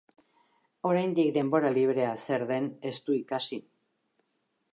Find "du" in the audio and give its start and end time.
3.11-3.19